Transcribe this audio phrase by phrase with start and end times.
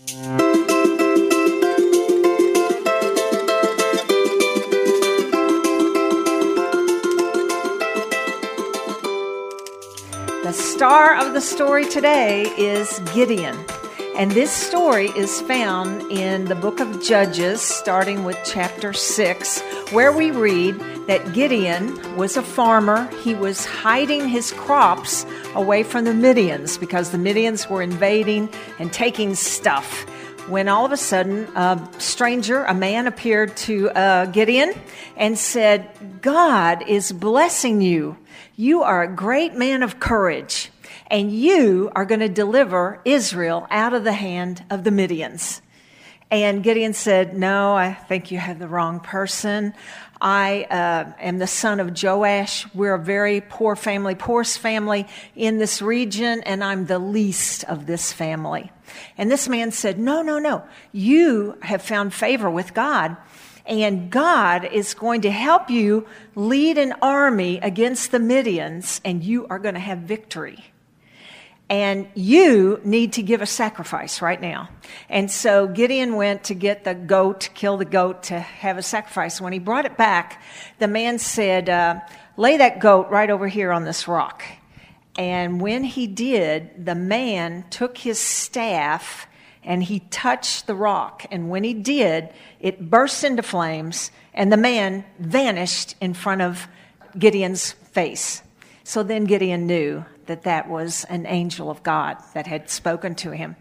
[0.00, 0.16] The
[10.52, 13.58] star of the story today is Gideon.
[14.16, 19.60] And this story is found in the book of Judges, starting with chapter 6,
[19.92, 23.08] where we read that Gideon was a farmer.
[23.22, 25.24] He was hiding his crops
[25.54, 30.02] away from the Midians because the Midians were invading and taking stuff.
[30.48, 34.74] When all of a sudden, a stranger, a man, appeared to uh, Gideon
[35.16, 35.88] and said,
[36.20, 38.18] God is blessing you.
[38.56, 40.70] You are a great man of courage,
[41.10, 45.60] and you are going to deliver Israel out of the hand of the Midians.
[46.30, 49.74] And Gideon said, No, I think you have the wrong person.
[50.20, 52.72] I uh, am the son of Joash.
[52.74, 57.86] We're a very poor family, poorest family in this region, and I'm the least of
[57.86, 58.70] this family.
[59.18, 60.62] And this man said, No, no, no.
[60.92, 63.16] You have found favor with God
[63.66, 69.46] and God is going to help you lead an army against the Midians, and you
[69.46, 70.72] are going to have victory.
[71.70, 74.68] And you need to give a sacrifice right now.
[75.08, 79.40] And so Gideon went to get the goat, kill the goat to have a sacrifice.
[79.40, 80.42] When he brought it back,
[80.80, 82.00] the man said, uh,
[82.36, 84.42] Lay that goat right over here on this rock.
[85.16, 89.26] And when he did, the man took his staff
[89.62, 91.26] and he touched the rock.
[91.30, 96.66] And when he did, it burst into flames, and the man vanished in front of
[97.18, 98.42] Gideon's face.
[98.84, 103.32] So then Gideon knew that that was an angel of God that had spoken to
[103.32, 103.56] him.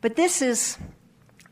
[0.00, 0.78] But this is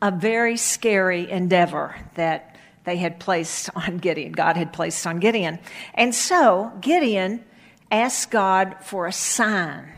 [0.01, 5.59] a very scary endeavor that they had placed on Gideon, God had placed on Gideon.
[5.93, 7.43] And so Gideon
[7.91, 9.91] asked God for a sign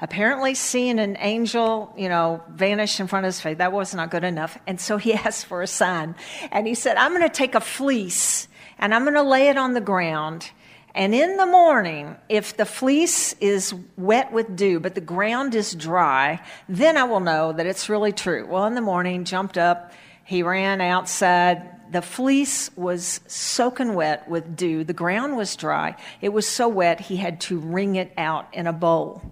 [0.00, 4.10] apparently seeing an angel, you know, vanish in front of his face, that was not
[4.10, 4.58] good enough.
[4.66, 6.16] And so he asked for a sign.
[6.50, 8.48] And he said, I'm going to take a fleece
[8.78, 10.50] and I'm going to lay it on the ground.
[10.94, 15.74] And in the morning, if the fleece is wet with dew, but the ground is
[15.74, 18.46] dry, then I will know that it's really true.
[18.46, 19.92] Well, in the morning, jumped up,
[20.24, 21.92] he ran outside.
[21.92, 24.84] The fleece was soaking wet with dew.
[24.84, 25.96] The ground was dry.
[26.20, 29.22] It was so wet, he had to wring it out in a bowl.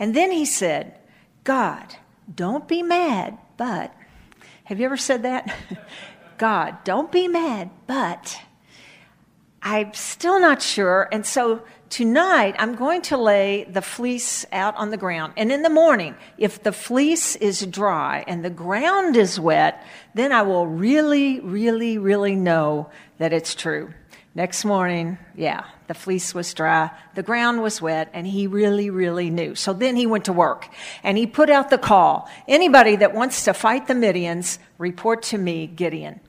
[0.00, 0.98] And then he said,
[1.44, 1.94] God,
[2.32, 3.94] don't be mad, but,
[4.64, 5.54] have you ever said that?
[6.38, 8.40] God, don't be mad, but
[9.62, 11.08] I'm still not sure.
[11.10, 15.32] And so tonight I'm going to lay the fleece out on the ground.
[15.36, 20.32] And in the morning, if the fleece is dry and the ground is wet, then
[20.32, 23.92] I will really, really, really know that it's true.
[24.34, 29.30] Next morning, yeah, the fleece was dry, the ground was wet, and he really, really
[29.30, 29.56] knew.
[29.56, 30.68] So then he went to work
[31.02, 32.30] and he put out the call.
[32.46, 36.20] Anybody that wants to fight the Midians, report to me, Gideon.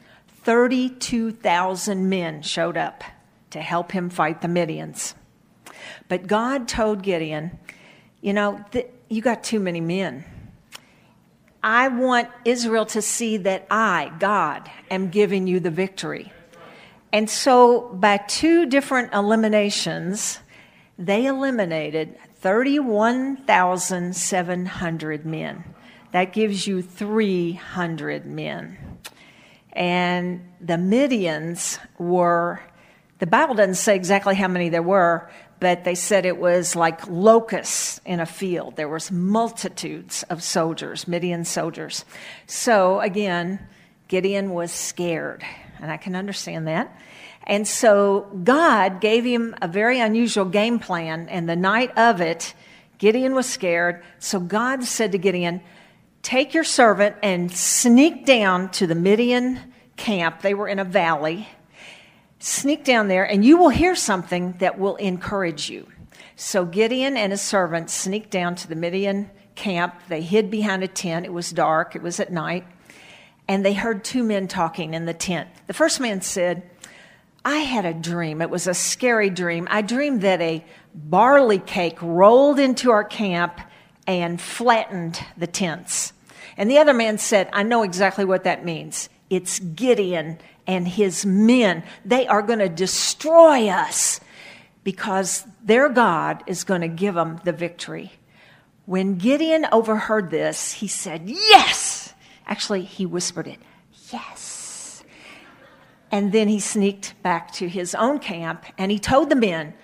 [0.43, 3.03] 32,000 men showed up
[3.51, 5.13] to help him fight the Midians.
[6.07, 7.59] But God told Gideon,
[8.21, 10.23] you know, th- you got too many men.
[11.61, 16.31] I want Israel to see that I, God, am giving you the victory.
[17.11, 20.39] And so, by two different eliminations,
[20.97, 25.65] they eliminated 31,700 men.
[26.11, 28.77] That gives you 300 men.
[29.73, 32.61] And the Midians were,
[33.19, 37.07] the Bible doesn't say exactly how many there were, but they said it was like
[37.07, 38.75] locusts in a field.
[38.77, 42.05] There was multitudes of soldiers, Midian soldiers.
[42.47, 43.59] So again,
[44.07, 45.43] Gideon was scared
[45.81, 46.95] and I can understand that.
[47.43, 52.53] And so God gave him a very unusual game plan, and the night of it,
[52.99, 54.03] Gideon was scared.
[54.19, 55.61] So God said to Gideon,
[56.21, 59.59] Take your servant and sneak down to the Midian
[59.95, 60.41] camp.
[60.41, 61.47] They were in a valley.
[62.39, 65.87] Sneak down there, and you will hear something that will encourage you.
[66.35, 69.95] So Gideon and his servant sneaked down to the Midian camp.
[70.07, 71.25] They hid behind a tent.
[71.25, 72.65] It was dark, it was at night
[73.49, 75.49] and they heard two men talking in the tent.
[75.65, 76.69] The first man said,
[77.43, 78.43] I had a dream.
[78.43, 79.67] It was a scary dream.
[79.71, 80.63] I dreamed that a
[80.93, 83.59] barley cake rolled into our camp
[84.05, 86.13] and flattened the tents.
[86.57, 89.09] And the other man said, I know exactly what that means.
[89.29, 91.83] It's Gideon and his men.
[92.05, 94.19] They are going to destroy us
[94.83, 98.13] because their God is going to give them the victory.
[98.85, 102.13] When Gideon overheard this, he said, Yes!
[102.47, 103.59] Actually, he whispered it,
[104.11, 105.03] Yes.
[106.11, 109.75] And then he sneaked back to his own camp and he told the men,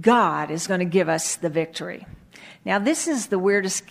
[0.00, 2.06] God is going to give us the victory.
[2.66, 3.84] Now, this is the weirdest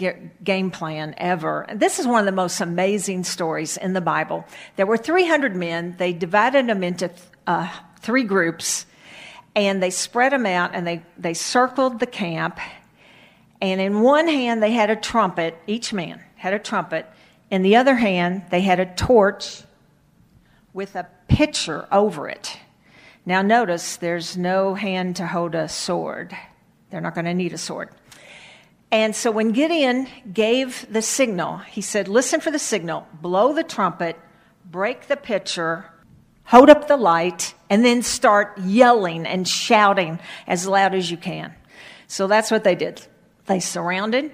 [0.43, 1.65] game plan ever.
[1.73, 4.43] This is one of the most amazing stories in the Bible.
[4.75, 5.95] There were 300 men.
[5.97, 7.09] They divided them into
[7.47, 7.69] uh,
[8.01, 8.85] three groups,
[9.55, 12.59] and they spread them out, and they, they circled the camp.
[13.61, 15.57] And in one hand, they had a trumpet.
[15.67, 17.09] Each man had a trumpet.
[17.49, 19.63] In the other hand, they had a torch
[20.73, 22.59] with a pitcher over it.
[23.25, 26.35] Now, notice there's no hand to hold a sword.
[26.89, 27.89] They're not going to need a sword.
[28.95, 33.61] And so when Gideon gave the signal, he said, Listen for the signal, blow the
[33.61, 34.17] trumpet,
[34.63, 35.91] break the pitcher,
[36.45, 41.53] hold up the light, and then start yelling and shouting as loud as you can.
[42.07, 43.05] So that's what they did.
[43.47, 44.31] They surrounded.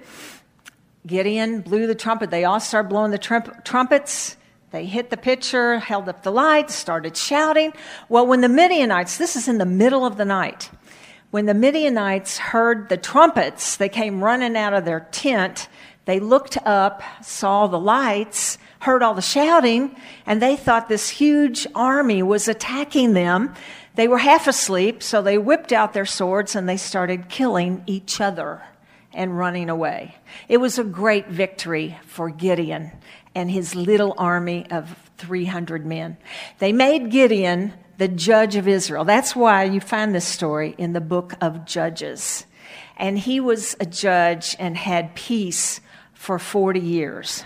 [1.07, 2.29] Gideon blew the trumpet.
[2.29, 4.37] They all started blowing the trump- trumpets.
[4.69, 7.73] They hit the pitcher, held up the light, started shouting.
[8.09, 10.69] Well, when the Midianites, this is in the middle of the night,
[11.31, 15.69] when the Midianites heard the trumpets, they came running out of their tent.
[16.05, 19.95] They looked up, saw the lights, heard all the shouting,
[20.25, 23.53] and they thought this huge army was attacking them.
[23.95, 28.19] They were half asleep, so they whipped out their swords and they started killing each
[28.19, 28.61] other
[29.13, 30.15] and running away.
[30.49, 32.91] It was a great victory for Gideon
[33.35, 36.17] and his little army of 300 men.
[36.59, 39.05] They made Gideon the judge of Israel.
[39.05, 42.47] That's why you find this story in the book of Judges.
[42.97, 45.81] And he was a judge and had peace
[46.15, 47.43] for 40 years.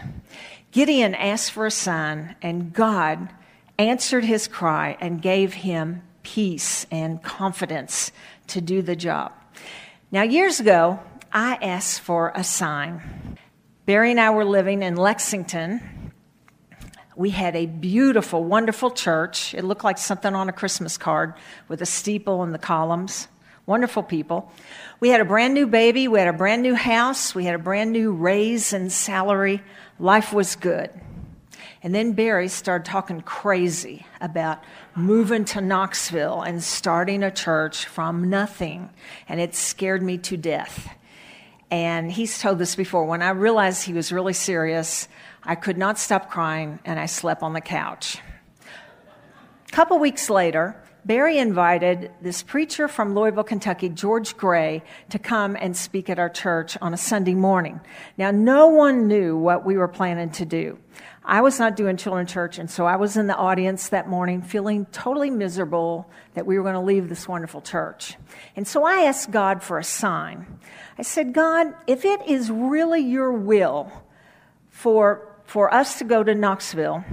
[0.71, 3.33] Gideon asked for a sign, and God
[3.77, 8.13] answered his cry and gave him peace and confidence
[8.47, 9.33] to do the job.
[10.09, 11.01] Now, years ago,
[11.33, 13.37] I asked for a sign.
[13.85, 16.04] Barry and I were living in Lexington.
[17.15, 19.53] We had a beautiful, wonderful church.
[19.53, 21.33] It looked like something on a Christmas card
[21.69, 23.29] with a steeple and the columns.
[23.65, 24.51] Wonderful people.
[24.99, 26.07] We had a brand new baby.
[26.07, 27.33] We had a brand new house.
[27.33, 29.63] We had a brand new raise and salary.
[29.97, 30.89] Life was good.
[31.81, 34.63] And then Barry started talking crazy about
[34.95, 38.89] moving to Knoxville and starting a church from nothing.
[39.29, 40.89] And it scared me to death.
[41.71, 43.05] And he's told this before.
[43.05, 45.07] When I realized he was really serious,
[45.45, 48.19] I could not stop crying and I slept on the couch.
[49.67, 54.81] A couple weeks later, Barry invited this preacher from Louisville, Kentucky, George Gray,
[55.11, 57.79] to come and speak at our church on a Sunday morning.
[58.17, 60.79] Now, no one knew what we were planning to do.
[61.23, 64.41] I was not doing children's church, and so I was in the audience that morning
[64.41, 68.15] feeling totally miserable that we were going to leave this wonderful church.
[68.55, 70.59] And so I asked God for a sign.
[70.97, 73.91] I said, God, if it is really your will
[74.69, 77.03] for, for us to go to Knoxville,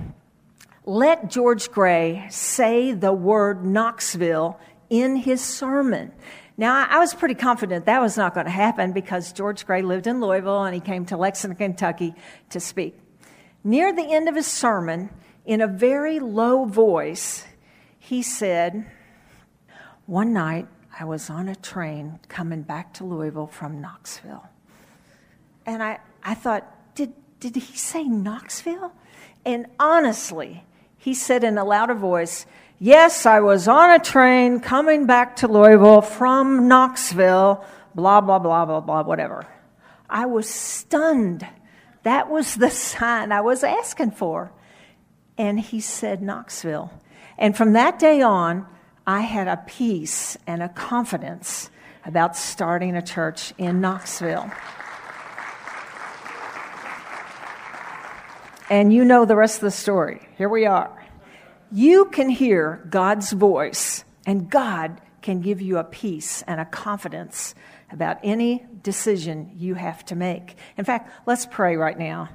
[0.84, 4.58] let George Gray say the word Knoxville
[4.90, 6.12] in his sermon.
[6.56, 10.06] Now, I was pretty confident that was not going to happen because George Gray lived
[10.06, 12.14] in Louisville and he came to Lexington, Kentucky
[12.50, 12.99] to speak.
[13.64, 15.11] Near the end of his sermon,
[15.44, 17.46] in a very low voice,
[17.99, 18.90] he said,
[20.06, 20.69] One night
[20.99, 24.46] I was on a train coming back to Louisville from Knoxville.
[25.64, 27.14] And I, I thought, did,
[27.50, 28.93] did he say Knoxville?
[29.44, 30.62] And honestly,
[30.97, 32.47] he said in a louder voice,
[32.79, 38.65] Yes, I was on a train coming back to Louisville from Knoxville, blah, blah, blah,
[38.65, 39.47] blah, blah, whatever.
[40.09, 41.47] I was stunned.
[42.05, 44.53] That was the sign I was asking for.
[45.37, 46.93] And he said Knoxville.
[47.39, 48.67] And from that day on,
[49.05, 51.70] I had a peace and a confidence
[52.05, 54.51] about starting a church in Knoxville.
[58.72, 60.26] And you know the rest of the story.
[60.38, 61.05] Here we are.
[61.70, 67.55] You can hear God's voice, and God can give you a peace and a confidence
[67.91, 70.56] about any decision you have to make.
[70.79, 72.31] In fact, let's pray right now.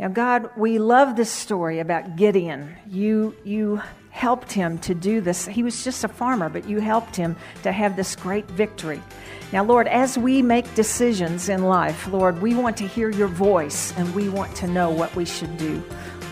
[0.00, 2.74] Now, God, we love this story about Gideon.
[2.88, 5.46] You, you helped him to do this.
[5.46, 9.02] He was just a farmer, but you helped him to have this great victory.
[9.52, 13.92] Now, Lord, as we make decisions in life, Lord, we want to hear your voice
[13.98, 15.82] and we want to know what we should do.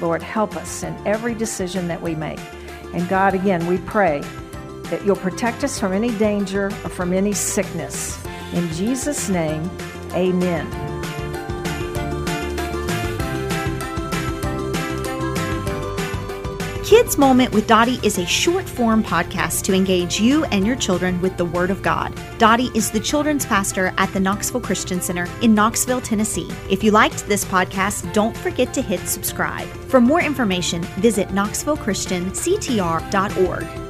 [0.01, 2.41] Lord, help us in every decision that we make.
[2.95, 4.23] And God, again, we pray
[4.85, 8.19] that you'll protect us from any danger or from any sickness.
[8.55, 9.71] In Jesus' name,
[10.15, 10.98] amen.
[16.89, 21.21] Kids Moment with Dottie is a short form podcast to engage you and your children
[21.21, 22.19] with the Word of God.
[22.39, 26.49] Dottie is the children's pastor at the Knoxville Christian Center in Knoxville, Tennessee.
[26.71, 29.69] If you liked this podcast, don't forget to hit subscribe.
[29.69, 33.88] For more information, visit knoxvillechristianctr.org.